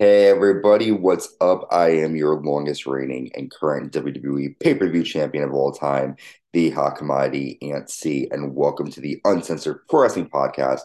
Hey 0.00 0.28
everybody, 0.28 0.92
what's 0.92 1.34
up? 1.40 1.66
I 1.72 1.88
am 1.88 2.14
your 2.14 2.40
longest 2.40 2.86
reigning 2.86 3.32
and 3.34 3.50
current 3.50 3.92
WWE 3.92 4.56
pay-per-view 4.60 5.02
champion 5.02 5.42
of 5.42 5.52
all 5.52 5.72
time, 5.72 6.14
the 6.52 6.70
Hot 6.70 6.94
Commodity 6.94 7.58
Ant 7.62 7.90
C, 7.90 8.28
and 8.30 8.54
welcome 8.54 8.92
to 8.92 9.00
the 9.00 9.20
Uncensored 9.24 9.80
Pro 9.88 10.02
Wrestling 10.02 10.30
Podcast. 10.30 10.82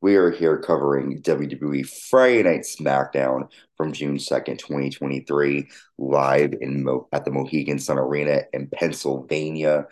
We 0.00 0.16
are 0.16 0.32
here 0.32 0.58
covering 0.58 1.22
WWE 1.22 1.88
Friday 2.10 2.42
Night 2.42 2.62
SmackDown 2.62 3.48
from 3.76 3.92
June 3.92 4.16
2nd, 4.16 4.58
2023, 4.58 5.68
live 5.98 6.52
in 6.60 6.82
Mo- 6.82 7.06
at 7.12 7.24
the 7.24 7.30
Mohegan 7.30 7.78
Sun 7.78 7.96
Arena 7.96 8.40
in 8.52 8.66
Pennsylvania. 8.66 9.86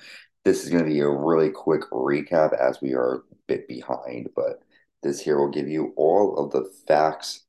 This 0.45 0.65
is 0.65 0.71
going 0.71 0.83
to 0.83 0.91
be 0.91 0.99
a 0.99 1.09
really 1.09 1.51
quick 1.51 1.83
recap 1.93 2.53
as 2.53 2.81
we 2.83 2.95
are 2.95 3.15
a 3.15 3.21
bit 3.47 3.69
behind, 3.69 4.31
but 4.35 4.61
this 5.05 5.21
here 5.21 5.39
will 5.39 5.53
give 5.53 5.69
you 5.69 5.93
all 5.97 6.37
of 6.37 6.51
the 6.51 6.69
facts 6.89 7.46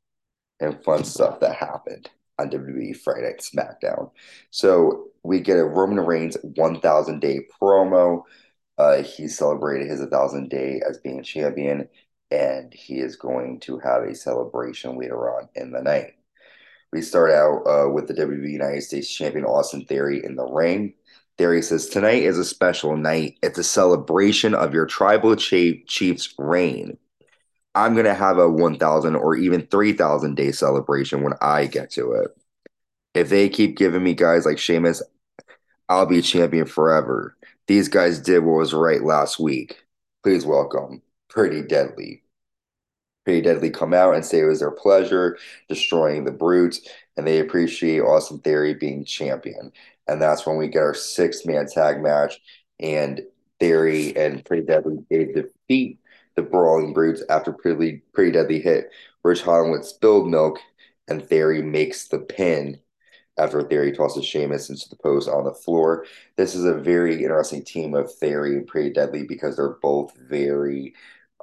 and 0.60 0.84
fun 0.84 1.04
stuff 1.04 1.40
that 1.40 1.56
happened 1.56 2.10
on 2.40 2.50
WWE 2.50 2.96
Friday 2.98 3.24
Night 3.24 3.40
SmackDown. 3.40 4.12
So 4.52 5.08
we 5.24 5.40
get 5.40 5.58
a 5.58 5.64
Roman 5.64 6.00
Reigns 6.00 6.38
1,000 6.42 7.20
day 7.20 7.42
promo. 7.62 8.24
Uh, 8.78 9.02
he 9.02 9.28
celebrated 9.28 9.90
his 9.90 10.02
1,000 10.02 10.50
day 10.50 10.82
as 10.88 11.00
being 11.00 11.24
champion, 11.24 11.90
and 12.32 12.74
he 12.74 13.00
is 13.00 13.16
going 13.16 13.60
to 13.62 13.80
have 13.80 14.04
a 14.04 14.16
celebration 14.16 14.98
later 14.98 15.36
on 15.36 15.50
in 15.56 15.72
the 15.72 15.82
night. 15.82 16.14
We 16.94 17.02
start 17.02 17.32
out 17.32 17.64
uh, 17.66 17.90
with 17.90 18.08
the 18.08 18.14
WWE 18.14 18.50
United 18.50 18.82
States 18.82 19.14
Champion 19.14 19.46
Austin 19.46 19.86
Theory 19.86 20.24
in 20.24 20.36
the 20.36 20.46
ring. 20.46 20.94
Theory 21.38 21.62
says, 21.62 21.88
Tonight 21.88 22.24
is 22.24 22.38
a 22.38 22.46
special 22.46 22.96
night. 22.96 23.38
It's 23.44 23.60
a 23.60 23.64
celebration 23.64 24.56
of 24.56 24.74
your 24.74 24.86
tribal 24.86 25.36
chief, 25.36 25.86
chief's 25.86 26.34
reign. 26.38 26.98
I'm 27.78 27.94
going 27.94 28.08
to 28.08 28.16
have 28.16 28.40
a 28.40 28.50
1,000 28.50 29.16
or 29.16 29.36
even 29.36 29.68
3,000 29.68 30.34
day 30.34 30.52
celebration 30.52 31.22
when 31.22 31.34
I 31.42 31.68
get 31.68 31.92
to 31.92 32.14
it. 32.14 32.36
If 33.14 33.30
they 33.30 33.50
keep 33.50 33.78
giving 33.78 34.04
me 34.04 34.16
guys 34.16 34.48
like 34.48 34.58
Sheamus, 34.58 35.04
I'll 35.88 36.08
be 36.08 36.24
champion 36.24 36.66
forever. 36.66 37.38
These 37.68 37.88
guys 37.88 38.20
did 38.20 38.40
what 38.40 38.58
was 38.58 38.74
right 38.74 39.04
last 39.04 39.40
week. 39.40 39.78
Please 40.24 40.44
welcome 40.44 41.04
Pretty 41.30 41.62
Deadly. 41.62 42.24
Pretty 43.26 43.42
Deadly 43.42 43.70
come 43.70 43.94
out 43.94 44.16
and 44.16 44.26
say 44.26 44.40
it 44.40 44.46
was 44.46 44.62
their 44.62 44.72
pleasure 44.72 45.38
destroying 45.70 46.24
the 46.24 46.32
Brutes, 46.32 46.82
and 47.16 47.28
they 47.28 47.40
appreciate 47.40 48.00
Austin 48.00 48.40
Theory 48.40 48.74
being 48.74 49.06
champion. 49.06 49.72
And 50.08 50.20
that's 50.20 50.48
when 50.48 50.58
we 50.58 50.68
get 50.68 50.82
our 50.82 50.96
six 50.96 51.46
man 51.46 51.68
tag 51.68 52.02
match, 52.02 52.42
and 52.80 53.22
Theory 53.60 54.18
and 54.18 54.44
Pretty 54.44 54.66
Deadly 54.66 54.98
they 55.12 55.26
defeat 55.26 56.00
the 56.38 56.44
Brawling 56.44 56.94
Brutes 56.94 57.24
after 57.30 57.52
Pretty, 57.52 58.04
Pretty 58.14 58.32
Deadly 58.32 58.62
hit 58.62 58.92
Ridge 59.24 59.42
Holland 59.42 59.72
with 59.72 59.86
spilled 59.86 60.30
milk, 60.30 60.60
and 61.10 61.28
Theory 61.28 61.62
makes 61.62 62.08
the 62.08 62.20
pin 62.20 62.80
after 63.38 63.62
Theory 63.62 63.92
tosses 63.92 64.26
Sheamus 64.26 64.70
into 64.70 64.88
the 64.88 64.96
post 64.96 65.28
on 65.28 65.44
the 65.44 65.54
floor. 65.54 66.06
This 66.38 66.56
is 66.56 66.64
a 66.64 66.74
very 66.74 67.24
interesting 67.24 67.64
team 67.64 67.94
of 67.94 68.14
Theory 68.14 68.56
and 68.56 68.68
Pretty 68.68 68.92
Deadly 68.92 69.24
because 69.24 69.56
they're 69.56 69.78
both 69.82 70.16
very, 70.18 70.94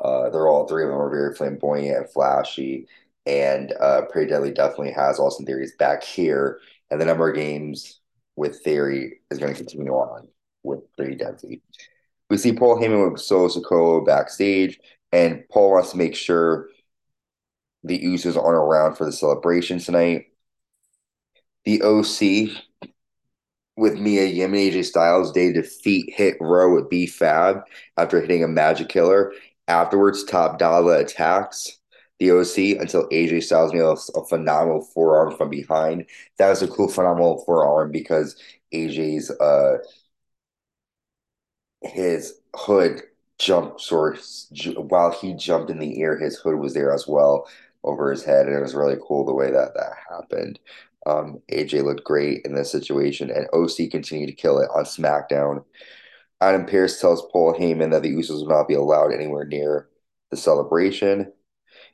uh, 0.02 0.30
they're 0.30 0.48
all 0.48 0.66
three 0.66 0.84
of 0.84 0.90
them 0.90 0.98
are 0.98 1.10
very 1.10 1.34
flamboyant 1.34 1.96
and 1.96 2.10
flashy. 2.10 2.86
And 3.26 3.72
uh, 3.80 4.02
Pretty 4.10 4.30
Deadly 4.30 4.52
definitely 4.52 4.92
has 4.92 5.18
Austin 5.18 5.46
Theory's 5.46 5.74
back 5.76 6.02
here. 6.02 6.60
And 6.90 7.00
the 7.00 7.04
number 7.04 7.28
of 7.28 7.36
games 7.36 8.00
with 8.36 8.62
Theory 8.62 9.20
is 9.30 9.38
going 9.38 9.54
to 9.54 9.58
continue 9.58 9.92
on 9.92 10.28
with 10.62 10.80
Pretty 10.96 11.16
Deadly. 11.16 11.62
We 12.30 12.38
see 12.38 12.52
Paul 12.52 12.78
Heyman 12.78 13.12
with 13.12 13.20
Solo 13.20 13.48
Sikoa 13.48 14.04
backstage, 14.04 14.78
and 15.12 15.44
Paul 15.50 15.72
wants 15.72 15.92
to 15.92 15.96
make 15.96 16.14
sure 16.14 16.68
the 17.82 17.98
Usos 17.98 18.36
aren't 18.36 18.56
around 18.56 18.96
for 18.96 19.04
the 19.04 19.12
celebration 19.12 19.78
tonight. 19.78 20.26
The 21.64 21.82
OC 21.82 22.50
with 23.76 23.98
Mia 23.98 24.26
Yim 24.26 24.54
and 24.54 24.72
AJ 24.72 24.84
Styles, 24.84 25.32
they 25.32 25.52
defeat 25.52 26.12
Hit 26.14 26.36
Row 26.40 26.74
with 26.74 26.88
B 26.88 27.06
Fab 27.06 27.62
after 27.96 28.20
hitting 28.20 28.44
a 28.44 28.48
Magic 28.48 28.88
Killer. 28.88 29.32
Afterwards, 29.66 30.24
Top 30.24 30.58
Dollar 30.58 30.96
attacks 30.96 31.78
the 32.20 32.30
OC 32.30 32.80
until 32.80 33.08
AJ 33.08 33.42
Styles 33.42 33.74
a, 33.74 34.18
a 34.18 34.26
phenomenal 34.26 34.82
forearm 34.82 35.36
from 35.36 35.50
behind. 35.50 36.06
That 36.38 36.50
was 36.50 36.62
a 36.62 36.68
cool, 36.68 36.88
phenomenal 36.88 37.42
forearm 37.44 37.90
because 37.90 38.36
AJ's 38.72 39.30
uh 39.30 39.78
his 41.84 42.40
hood 42.54 43.02
jumped 43.38 43.80
of, 43.92 44.08
while 44.76 45.10
he 45.10 45.34
jumped 45.34 45.70
in 45.70 45.78
the 45.78 46.00
air, 46.00 46.18
his 46.18 46.36
hood 46.36 46.56
was 46.56 46.74
there 46.74 46.92
as 46.92 47.06
well 47.06 47.48
over 47.82 48.10
his 48.10 48.24
head, 48.24 48.46
and 48.46 48.56
it 48.56 48.62
was 48.62 48.74
really 48.74 48.96
cool 49.06 49.24
the 49.24 49.34
way 49.34 49.50
that 49.50 49.74
that 49.74 49.92
happened. 50.10 50.58
Um, 51.06 51.42
AJ 51.52 51.84
looked 51.84 52.04
great 52.04 52.44
in 52.44 52.54
this 52.54 52.72
situation, 52.72 53.30
and 53.30 53.46
OC 53.52 53.90
continued 53.90 54.28
to 54.28 54.32
kill 54.32 54.58
it 54.58 54.70
on 54.74 54.84
SmackDown. 54.84 55.64
Adam 56.40 56.66
Pearce 56.66 57.00
tells 57.00 57.26
Paul 57.30 57.54
Heyman 57.54 57.90
that 57.90 58.02
the 58.02 58.14
Usos 58.14 58.40
will 58.40 58.48
not 58.48 58.68
be 58.68 58.74
allowed 58.74 59.12
anywhere 59.12 59.44
near 59.44 59.88
the 60.30 60.36
celebration. 60.36 61.32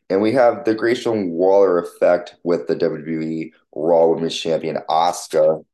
And 0.08 0.22
we 0.22 0.32
have 0.32 0.64
the 0.64 0.74
Grayson 0.74 1.30
Waller 1.30 1.78
effect 1.78 2.36
with 2.42 2.66
the 2.66 2.76
WWE 2.76 3.52
Raw 3.74 4.08
Women's 4.08 4.36
Champion 4.38 4.78
Asuka, 4.88 5.64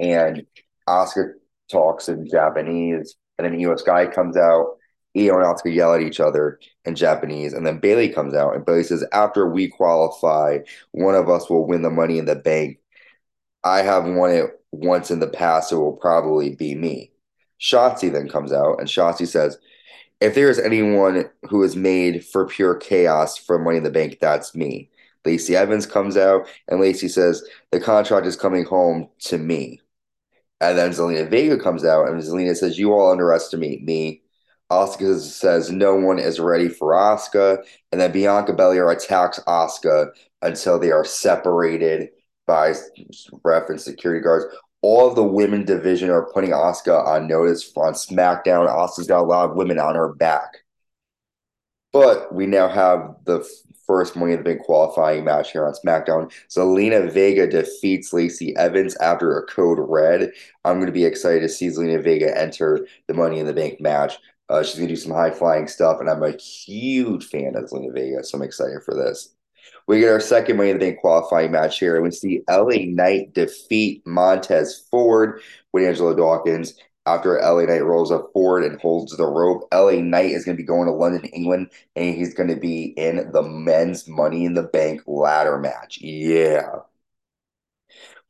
And 0.00 0.46
Asuka 0.88 1.34
talks 1.70 2.08
in 2.08 2.28
Japanese, 2.28 3.16
and 3.38 3.44
then 3.44 3.58
Iyo 3.58 3.78
Sky 3.78 4.06
comes 4.06 4.36
out. 4.36 4.76
Iyo 5.16 5.34
and 5.34 5.44
Asuka 5.44 5.72
yell 5.72 5.94
at 5.94 6.00
each 6.00 6.18
other 6.18 6.58
in 6.84 6.96
Japanese, 6.96 7.52
and 7.52 7.64
then 7.64 7.78
Bayley 7.78 8.08
comes 8.08 8.34
out, 8.34 8.54
and 8.54 8.64
Bayley 8.64 8.82
says, 8.82 9.04
"After 9.12 9.48
we 9.48 9.68
qualify, 9.68 10.58
one 10.90 11.14
of 11.14 11.28
us 11.28 11.48
will 11.48 11.66
win 11.66 11.82
the 11.82 11.90
Money 11.90 12.18
in 12.18 12.24
the 12.24 12.34
Bank. 12.34 12.78
I 13.62 13.82
have 13.82 14.04
won 14.04 14.30
it 14.30 14.60
once 14.72 15.10
in 15.10 15.20
the 15.20 15.28
past, 15.28 15.70
so 15.70 15.76
it 15.76 15.80
will 15.80 15.96
probably 15.96 16.56
be 16.56 16.74
me." 16.74 17.12
Shotzi 17.60 18.10
then 18.10 18.28
comes 18.28 18.52
out, 18.52 18.80
and 18.80 18.88
Shotzi 18.88 19.26
says, 19.26 19.56
"If 20.20 20.34
there 20.34 20.50
is 20.50 20.58
anyone 20.58 21.30
who 21.48 21.62
is 21.62 21.76
made 21.76 22.24
for 22.24 22.46
pure 22.46 22.74
chaos 22.74 23.38
for 23.38 23.58
Money 23.58 23.78
in 23.78 23.84
the 23.84 23.90
Bank, 23.90 24.18
that's 24.20 24.54
me." 24.54 24.90
Lacey 25.24 25.56
Evans 25.56 25.86
comes 25.86 26.16
out, 26.16 26.46
and 26.68 26.80
Lacey 26.80 27.08
says, 27.08 27.42
"The 27.70 27.80
contract 27.80 28.26
is 28.26 28.36
coming 28.36 28.64
home 28.64 29.08
to 29.20 29.38
me." 29.38 29.80
And 30.70 30.78
then 30.78 30.90
Zelina 30.90 31.28
Vega 31.28 31.58
comes 31.58 31.84
out, 31.84 32.08
and 32.08 32.20
Zelina 32.22 32.56
says, 32.56 32.78
"You 32.78 32.92
all 32.92 33.12
underestimate 33.12 33.84
me." 33.84 34.22
Asuka 34.72 35.20
says, 35.20 35.70
"No 35.70 35.94
one 35.94 36.18
is 36.18 36.40
ready 36.40 36.68
for 36.68 36.92
Asuka," 36.92 37.62
and 37.92 38.00
then 38.00 38.12
Bianca 38.12 38.54
Belair 38.54 38.90
attacks 38.90 39.38
Asuka 39.46 40.08
until 40.40 40.78
they 40.78 40.90
are 40.90 41.04
separated 41.04 42.08
by 42.46 42.74
ref 43.44 43.68
and 43.68 43.80
security 43.80 44.22
guards. 44.22 44.46
All 44.80 45.08
of 45.08 45.16
the 45.16 45.22
women 45.22 45.64
division 45.64 46.10
are 46.10 46.30
putting 46.32 46.50
Asuka 46.50 47.06
on 47.06 47.28
notice 47.28 47.70
on 47.76 47.92
SmackDown. 47.92 48.68
Asuka's 48.68 49.06
got 49.06 49.22
a 49.22 49.26
lot 49.26 49.50
of 49.50 49.56
women 49.56 49.78
on 49.78 49.94
her 49.94 50.14
back. 50.14 50.64
But 51.92 52.34
we 52.34 52.46
now 52.46 52.68
have 52.68 53.16
the 53.24 53.48
first 53.86 54.16
Money 54.16 54.32
in 54.32 54.38
the 54.38 54.44
Bank 54.44 54.62
qualifying 54.62 55.24
match 55.24 55.52
here 55.52 55.66
on 55.66 55.74
SmackDown. 55.74 56.32
Zelina 56.48 57.10
Vega 57.10 57.46
defeats 57.46 58.12
Lacey 58.12 58.56
Evans 58.56 58.96
after 58.96 59.38
a 59.38 59.46
code 59.46 59.78
red. 59.80 60.30
I'm 60.64 60.76
going 60.76 60.86
to 60.86 60.92
be 60.92 61.04
excited 61.04 61.40
to 61.40 61.48
see 61.48 61.68
Zelina 61.68 62.02
Vega 62.02 62.36
enter 62.36 62.86
the 63.06 63.14
Money 63.14 63.38
in 63.38 63.46
the 63.46 63.52
Bank 63.52 63.80
match. 63.80 64.14
Uh, 64.48 64.62
she's 64.62 64.76
going 64.76 64.88
to 64.88 64.94
do 64.94 65.00
some 65.00 65.12
high 65.12 65.30
flying 65.30 65.66
stuff, 65.68 66.00
and 66.00 66.10
I'm 66.10 66.22
a 66.22 66.36
huge 66.36 67.26
fan 67.26 67.56
of 67.56 67.64
Zelina 67.64 67.92
Vega, 67.92 68.22
so 68.24 68.38
I'm 68.38 68.44
excited 68.44 68.82
for 68.84 68.94
this. 68.94 69.34
We 69.86 70.00
get 70.00 70.10
our 70.10 70.20
second 70.20 70.56
Money 70.56 70.70
in 70.70 70.78
the 70.78 70.86
Bank 70.86 71.00
qualifying 71.00 71.52
match 71.52 71.78
here. 71.78 71.96
And 71.96 72.04
we 72.04 72.10
see 72.10 72.42
LA 72.48 72.86
Knight 72.86 73.34
defeat 73.34 74.02
Montez 74.06 74.86
Ford 74.90 75.40
with 75.72 75.84
Angelo 75.84 76.14
Dawkins 76.14 76.74
after 77.06 77.38
LA 77.40 77.62
Knight 77.62 77.84
rolls 77.84 78.10
up 78.10 78.30
Ford 78.32 78.64
and 78.64 78.80
holds 78.80 79.16
the 79.16 79.26
rope. 79.26 79.68
LA 79.72 80.00
Knight 80.00 80.30
is 80.30 80.44
going 80.44 80.56
to 80.56 80.62
be 80.62 80.66
going 80.66 80.86
to 80.86 80.92
London, 80.92 81.24
England, 81.26 81.70
and 81.96 82.14
he's 82.14 82.34
going 82.34 82.48
to 82.48 82.56
be 82.56 82.94
in 82.96 83.30
the 83.32 83.42
men's 83.42 84.08
Money 84.08 84.44
in 84.44 84.54
the 84.54 84.62
Bank 84.62 85.02
ladder 85.06 85.58
match. 85.58 86.00
Yeah. 86.00 86.80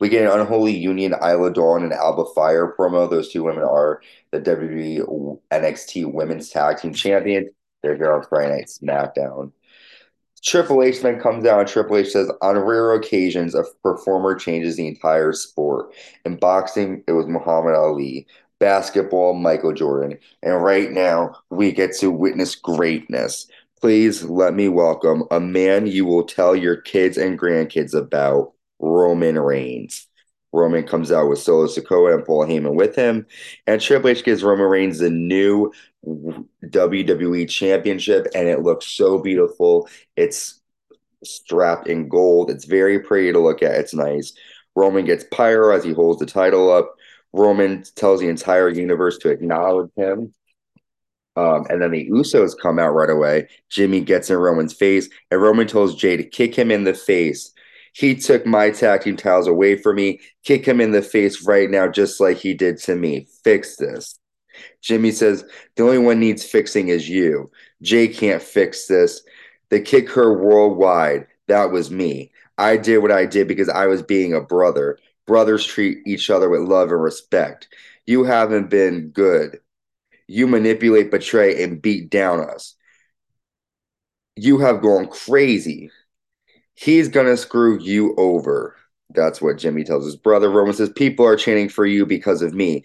We 0.01 0.09
get 0.09 0.25
an 0.25 0.41
unholy 0.41 0.77
union, 0.77 1.15
Isla 1.23 1.53
Dawn 1.53 1.85
and 1.85 1.93
Alba 1.93 2.25
Fyre 2.35 2.75
promo. 2.77 3.09
Those 3.09 3.31
two 3.31 3.45
women 3.45 3.63
are 3.63 4.03
the 4.33 4.41
WWE 4.41 5.41
NXT 5.53 6.13
Women's 6.13 6.51
Tag 6.51 6.79
Team 6.79 6.93
Champions. 6.93 7.51
They're 7.83 7.97
here 7.97 8.13
on 8.13 8.25
Friday 8.25 8.57
Night 8.57 8.67
SmackDown. 8.67 9.53
Triple 10.45 10.83
H 10.83 11.01
then 11.01 11.19
comes 11.21 11.47
and 11.47 11.67
Triple 11.67 11.97
H 11.97 12.11
says, 12.11 12.31
on 12.43 12.59
rare 12.59 12.93
occasions, 12.93 13.55
a 13.55 13.65
performer 13.83 14.35
changes 14.35 14.77
the 14.77 14.87
entire 14.87 15.33
sport. 15.33 15.95
In 16.27 16.37
boxing, 16.37 17.03
it 17.09 17.13
was 17.13 17.27
Muhammad 17.27 17.75
Ali 17.75 18.27
basketball, 18.61 19.35
Michael 19.35 19.73
Jordan. 19.73 20.19
And 20.43 20.63
right 20.63 20.91
now, 20.91 21.37
we 21.51 21.73
get 21.73 21.95
to 21.99 22.11
witness 22.11 22.55
greatness. 22.55 23.47
Please 23.81 24.25
let 24.25 24.55
me 24.55 24.69
welcome 24.69 25.25
a 25.31 25.41
man 25.41 25.87
you 25.87 26.05
will 26.07 26.25
tell 26.25 26.57
your 26.57 26.77
kids 26.77 27.19
and 27.19 27.39
grandkids 27.39 27.95
about, 27.95 28.53
Roman 28.81 29.39
Reigns. 29.39 30.07
Roman 30.53 30.87
comes 30.87 31.11
out 31.11 31.29
with 31.29 31.41
Solo 31.41 31.67
Sikoa 31.67 32.15
and 32.15 32.25
Paul 32.25 32.47
Heyman 32.47 32.75
with 32.75 32.95
him. 32.95 33.27
And 33.67 33.81
Triple 33.81 34.11
H 34.11 34.25
gives 34.25 34.45
Roman 34.45 34.67
Reigns 34.67 34.99
the 34.99 35.11
new 35.11 35.73
WWE 36.07 37.49
Championship, 37.49 38.27
and 38.35 38.47
it 38.47 38.63
looks 38.63 38.87
so 38.87 39.19
beautiful. 39.19 39.89
It's 40.17 40.61
strapped 41.25 41.89
in 41.89 42.09
gold. 42.09 42.51
It's 42.51 42.67
very 42.67 43.01
pretty 43.01 43.33
to 43.33 43.39
look 43.41 43.63
at. 43.63 43.75
It's 43.75 43.95
nice. 43.95 44.33
Roman 44.77 45.05
gets 45.05 45.25
pyro 45.31 45.75
as 45.75 45.83
he 45.83 45.93
holds 45.93 46.21
the 46.21 46.27
title 46.27 46.71
up. 46.71 46.95
Roman 47.35 47.83
tells 47.97 48.21
the 48.21 48.29
entire 48.29 48.69
universe 48.69 49.19
to 49.19 49.29
acknowledge 49.29 49.91
him. 49.97 50.33
Um, 51.35 51.67
and 51.69 51.83
then 51.83 51.91
the 51.91 52.09
Usos 52.11 52.53
come 52.57 52.79
out 52.79 52.95
right 52.95 53.11
away. 53.11 53.49
Jimmy 53.69 54.01
gets 54.01 54.31
in 54.31 54.37
Roman's 54.37 54.73
face, 54.73 55.09
and 55.33 55.43
Roman 55.43 55.67
tells 55.67 55.97
Jey 55.97 56.17
to 56.17 56.23
kick 56.23 56.55
him 56.55 56.71
in 56.71 56.85
the 56.85 56.95
face. 56.95 57.51
He 57.93 58.15
took 58.15 58.47
my 58.47 58.71
tag 58.71 59.03
team 59.03 59.17
away 59.25 59.77
from 59.77 59.97
me. 59.97 60.21
Kick 60.45 60.65
him 60.65 60.81
in 60.81 60.93
the 60.93 61.03
face 61.03 61.45
right 61.45 61.69
now, 61.69 61.89
just 61.89 62.21
like 62.21 62.37
he 62.37 62.55
did 62.55 62.79
to 62.83 62.95
me. 62.95 63.27
Fix 63.43 63.77
this. 63.77 64.17
Jimmy 64.81 65.11
says, 65.11 65.45
The 65.75 65.83
only 65.83 65.99
one 65.99 66.21
needs 66.21 66.45
fixing 66.45 66.89
is 66.89 67.09
you. 67.09 67.51
Jey 67.83 68.07
can't 68.07 68.43
fix 68.43 68.87
this. 68.87 69.23
They 69.71 69.81
kick 69.81 70.09
her 70.11 70.41
worldwide. 70.41 71.27
That 71.49 71.73
was 71.73 71.91
me. 71.91 72.31
I 72.59 72.77
did 72.77 72.99
what 72.99 73.11
I 73.11 73.27
did 73.27 73.49
because 73.49 73.69
I 73.69 73.87
was 73.89 74.03
being 74.03 74.35
a 74.35 74.41
brother. 74.41 74.99
Brothers 75.27 75.65
treat 75.65 75.99
each 76.07 76.31
other 76.31 76.49
with 76.49 76.61
love 76.63 76.91
and 76.91 77.03
respect. 77.03 77.69
You 78.07 78.25
haven't 78.25 78.71
been 78.71 79.09
good. 79.09 79.61
You 80.27 80.47
manipulate, 80.47 81.11
betray, 81.11 81.63
and 81.63 81.81
beat 81.81 82.11
down 82.11 82.41
us. 82.41 82.75
You 84.37 84.59
have 84.59 84.83
gone 84.83 85.07
crazy. 85.07 85.91
He's 86.75 87.09
going 87.09 87.27
to 87.27 87.37
screw 87.37 87.81
you 87.81 88.15
over. 88.17 88.77
That's 89.11 89.41
what 89.41 89.59
Jimmy 89.59 89.85
tells 89.85 90.05
his 90.05 90.17
brother. 90.17 90.51
Roman 90.51 90.75
says, 90.75 90.91
People 90.91 91.27
are 91.27 91.37
chanting 91.37 91.69
for 91.69 91.87
you 91.87 92.05
because 92.05 92.43
of 92.43 92.53
me. 92.53 92.85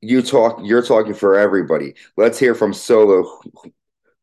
You 0.00 0.22
talk, 0.22 0.60
you're 0.64 0.82
talking 0.82 1.14
for 1.14 1.38
everybody. 1.38 1.94
Let's 2.16 2.38
hear 2.38 2.54
from 2.54 2.72
Solo, 2.72 3.40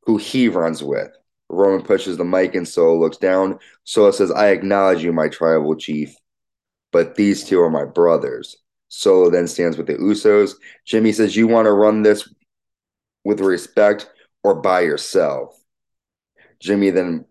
who 0.03 0.18
he 0.18 0.50
runs 0.50 0.83
with. 0.83 1.12
Roman 1.50 1.83
pushes 1.83 2.18
the 2.18 2.25
mic 2.25 2.56
and 2.56 2.68
Solo 2.68 3.00
looks 3.00 3.18
down. 3.18 3.59
Solo 3.83 4.12
says, 4.12 4.31
I 4.31 4.50
acknowledge 4.50 5.03
you, 5.03 5.13
my 5.13 5.30
tribal 5.30 5.75
chief, 5.75 6.15
but 6.91 7.15
these 7.15 7.44
two 7.44 7.62
are 7.62 7.69
my 7.69 7.86
brothers. 7.86 8.57
Solo 8.89 9.30
then 9.30 9.47
stands 9.47 9.77
with 9.77 9.88
the 9.88 9.95
Usos. 9.95 10.56
Jimmy 10.86 11.12
says, 11.12 11.36
You 11.36 11.47
want 11.47 11.68
to 11.68 11.74
run 11.74 12.01
this 12.01 12.27
with 13.24 13.39
respect 13.39 14.09
or 14.44 14.56
by 14.56 14.81
yourself? 14.81 15.56
Jimmy 16.59 16.89
then 16.89 17.25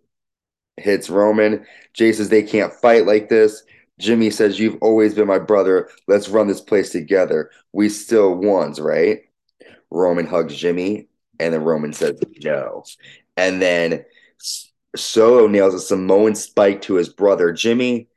hits 0.76 1.10
Roman. 1.10 1.66
Jey 1.94 2.12
says, 2.12 2.28
They 2.28 2.42
can't 2.42 2.72
fight 2.72 3.06
like 3.06 3.28
this. 3.28 3.62
Jimmy 3.98 4.30
says, 4.30 4.58
You've 4.58 4.78
always 4.80 5.14
been 5.14 5.26
my 5.26 5.40
brother. 5.40 5.90
Let's 6.06 6.28
run 6.28 6.46
this 6.46 6.60
place 6.60 6.90
together. 6.90 7.50
We 7.72 7.88
still 7.88 8.34
ones, 8.34 8.80
right? 8.80 9.22
Roman 9.90 10.26
hugs 10.26 10.54
Jimmy, 10.54 11.08
and 11.40 11.52
then 11.52 11.62
Roman 11.64 11.92
says, 11.92 12.20
No. 12.42 12.84
And 13.36 13.60
then 13.60 14.04
Solo 14.96 15.46
nails 15.46 15.74
a 15.74 15.80
Samoan 15.80 16.34
spike 16.34 16.82
to 16.82 16.94
his 16.94 17.08
brother 17.08 17.52
Jimmy. 17.52 18.08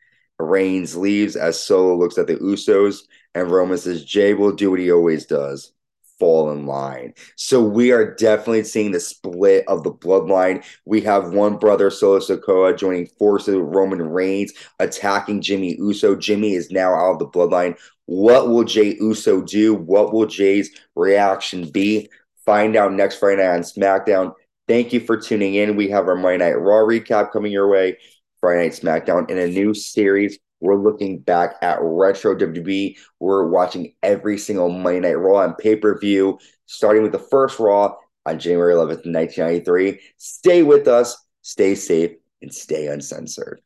Reigns 0.42 0.96
leaves 0.96 1.36
as 1.36 1.62
Solo 1.62 1.96
looks 1.96 2.18
at 2.18 2.28
the 2.28 2.36
Usos, 2.36 3.04
and 3.36 3.52
Roman 3.52 3.78
says, 3.78 4.04
Jey 4.04 4.34
will 4.34 4.52
do 4.52 4.72
what 4.72 4.80
he 4.80 4.92
always 4.92 5.26
does 5.26 5.74
fall 6.22 6.52
in 6.52 6.68
line. 6.68 7.16
So 7.36 7.64
we 7.64 7.92
are 7.92 8.14
definitely 8.14 8.64
seeing 8.64 8.92
the 8.92 9.00
split 9.00 9.68
of 9.68 9.84
the 9.84 9.92
bloodline. 9.92 10.64
We 10.86 11.02
have 11.02 11.34
one 11.34 11.58
brother, 11.58 11.90
Solo 11.90 12.20
Sikoa, 12.20 12.78
joining 12.78 13.08
forces 13.18 13.56
with 13.56 13.76
Roman 13.76 14.04
Reigns, 14.04 14.54
attacking 14.80 15.42
Jimmy 15.42 15.76
Uso. 15.80 16.16
Jimmy 16.16 16.54
is 16.54 16.70
now 16.70 16.94
out 16.94 17.14
of 17.14 17.20
the 17.20 17.28
bloodline. 17.28 17.76
What 18.06 18.50
will 18.50 18.64
Jey 18.64 18.98
Uso 19.00 19.42
do? 19.42 19.74
What 19.74 20.14
will 20.14 20.28
Jey's 20.28 20.70
reaction 20.96 21.70
be? 21.70 22.08
Find 22.46 22.76
out 22.76 22.94
next 22.94 23.18
Friday 23.18 23.42
night 23.42 23.56
on 23.56 23.62
SmackDown. 23.62 24.34
Thank 24.68 24.94
you 24.94 25.00
for 25.00 25.18
tuning 25.18 25.56
in. 25.56 25.76
We 25.76 25.90
have 25.90 26.08
our 26.08 26.16
Monday 26.16 26.38
Night 26.38 26.60
Raw 26.60 26.86
recap 26.86 27.32
coming 27.32 27.52
your 27.52 27.68
way. 27.68 27.98
Friday 28.42 28.64
Night 28.64 28.72
SmackDown 28.72 29.30
in 29.30 29.38
a 29.38 29.48
new 29.48 29.74
series. 29.74 30.40
We're 30.60 30.76
looking 30.76 31.20
back 31.20 31.56
at 31.62 31.80
retro 31.82 32.36
WWE. 32.36 32.98
We're 33.20 33.48
watching 33.48 33.94
every 34.04 34.38
single 34.38 34.70
Monday 34.70 35.00
Night 35.00 35.20
Raw 35.20 35.44
on 35.44 35.56
pay 35.56 35.76
per 35.76 35.98
view, 36.00 36.40
starting 36.66 37.04
with 37.04 37.12
the 37.12 37.20
first 37.20 37.60
Raw 37.60 37.96
on 38.26 38.40
January 38.40 38.74
11th, 38.74 39.06
1993. 39.06 40.00
Stay 40.18 40.64
with 40.64 40.88
us, 40.88 41.16
stay 41.42 41.76
safe, 41.76 42.12
and 42.42 42.54
stay 42.54 42.88
uncensored. 42.88 43.60